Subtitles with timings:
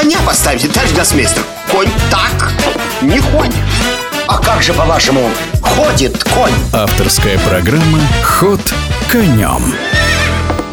[0.00, 1.42] коня поставите, товарищ гроссмейстер
[1.72, 2.52] Конь так
[3.02, 3.54] не ходит
[4.28, 5.22] А как же, по-вашему,
[5.60, 6.52] ходит конь?
[6.72, 8.60] Авторская программа «Ход
[9.10, 9.60] конем»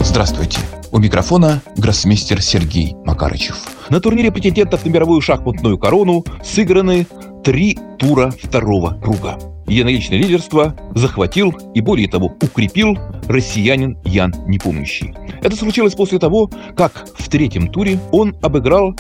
[0.02, 0.60] Здравствуйте.
[0.92, 3.58] У микрофона гроссмейстер Сергей Макарычев.
[3.90, 7.08] На турнире претендентов на мировую шахматную корону сыграны
[7.44, 9.40] три тура второго круга.
[9.68, 12.98] Единоличное лидерство захватил и, более того, укрепил
[13.28, 15.16] россиянин Ян Непомнящий.
[15.42, 18.96] Это случилось после того, как в третьем туре он обыграл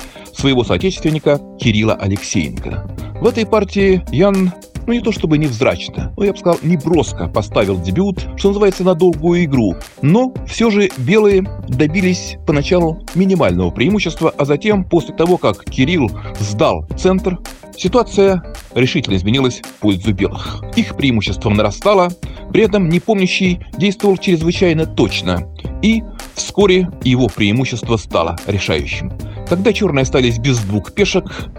[0.46, 2.88] своего соотечественника Кирилла Алексеенко.
[3.20, 4.53] В этой партии Ян
[4.86, 8.84] ну не то чтобы невзрачно, но я бы сказал, не броско поставил дебют, что называется,
[8.84, 9.76] на долгую игру.
[10.03, 16.86] Но все же белые добились поначалу минимального преимущества, а затем, после того, как Кирилл сдал
[16.95, 17.39] центр,
[17.75, 18.44] ситуация
[18.75, 20.64] решительно изменилась в пользу белых.
[20.75, 22.09] Их преимущество нарастало,
[22.52, 26.03] при этом непомнящий действовал чрезвычайно точно, и
[26.36, 29.12] вскоре его преимущество стало решающим.
[29.48, 31.49] Когда черные остались без двух пешек,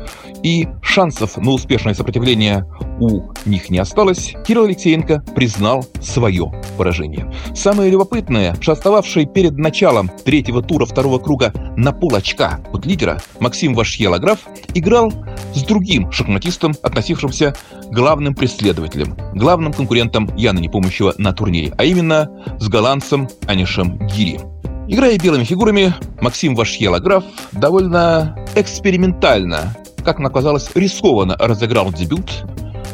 [0.42, 2.64] и шансов на успешное сопротивление
[3.00, 7.33] у них не осталось, Кирилл Алексеенко признал свое поражение.
[7.55, 13.20] Самое любопытное, что остававший перед началом третьего тура второго круга на пол очка от лидера
[13.41, 14.41] Максим Вашьелограф
[14.74, 15.12] играл
[15.55, 17.55] с другим шахматистом, относившимся
[17.91, 24.55] главным преследователем, главным конкурентом Яна Непомощего на турнире, а именно с голландцем Анишем Гири.
[24.89, 29.75] Играя белыми фигурами, Максим Вашьелограф довольно экспериментально
[30.06, 32.45] как нам казалось, рискованно разыграл дебют,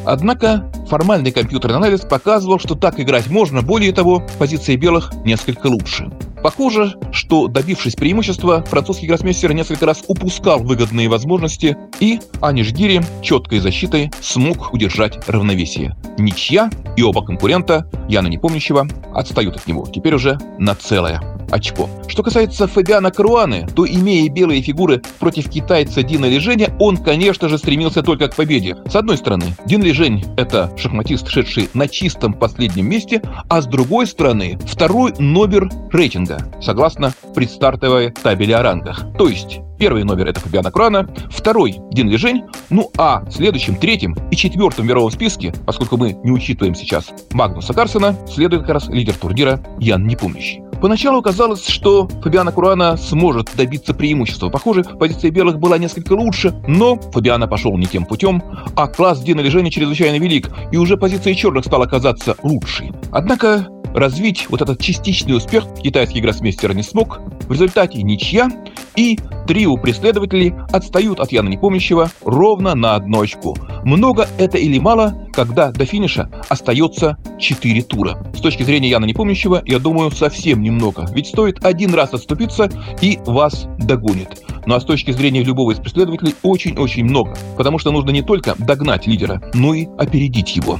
[0.04, 6.10] Однако формальный компьютерный анализ показывал, что так играть можно, более того, позиции белых несколько лучше.
[6.42, 13.60] Похоже, что, добившись преимущества, французский гроссмейстер несколько раз упускал выгодные возможности, и Аниш Гири четкой
[13.60, 15.96] защитой смог удержать равновесие.
[16.18, 21.20] Ничья и оба конкурента, Яна Непомнящего, отстают от него, теперь уже на целое
[21.52, 21.88] очко.
[22.08, 27.58] Что касается Фабиана Каруаны, то, имея белые фигуры против китайца Дина Леженя, он, конечно же,
[27.58, 28.76] стремился только к победе.
[28.90, 34.06] С одной стороны, Дин Лежень– это шахматист, шедший на чистом последнем месте, а с другой
[34.06, 39.04] стороны, второй номер рейтинга, согласно предстартовой табели о рангах.
[39.16, 44.36] То есть, Первый номер это Фабиана Крана, второй Дин Лежень, ну а следующим, третьим и
[44.36, 49.14] четвертым в мировом списке, поскольку мы не учитываем сейчас Магнуса Карсона, следует как раз лидер
[49.14, 50.62] турнира Ян Непомнящий.
[50.82, 54.48] Поначалу казалось, что Фабиана Курана сможет добиться преимущества.
[54.48, 58.42] Похоже, позиция белых была несколько лучше, но Фабиана пошел не тем путем,
[58.74, 62.90] а класс Дина Лежения чрезвычайно велик, и уже позиция черных стала казаться лучшей.
[63.12, 67.20] Однако развить вот этот частичный успех китайский гроссмейстер не смог.
[67.42, 68.50] В результате ничья,
[68.96, 73.56] и трио преследователей отстают от Яна Непомнящего ровно на одну очку.
[73.84, 78.18] Много это или мало, когда до финиша остается 4 тура.
[78.34, 81.06] С точки зрения Яна Непомнящего, я думаю, совсем немного.
[81.12, 82.70] Ведь стоит один раз отступиться,
[83.00, 84.42] и вас догонит.
[84.66, 87.34] Ну а с точки зрения любого из преследователей очень-очень много.
[87.56, 90.78] Потому что нужно не только догнать лидера, но и опередить его.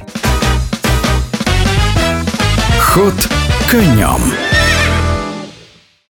[2.79, 3.13] Ход
[3.69, 4.42] конем.